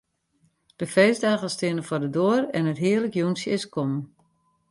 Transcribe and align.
De 0.79 0.87
feestdagen 0.87 1.49
steane 1.49 1.83
foar 1.87 1.99
de 2.05 2.11
doar 2.17 2.43
en 2.57 2.69
it 2.71 2.79
hearlik 2.83 3.15
jûntsje 3.17 3.49
is 3.57 3.65
kommen. 3.73 4.01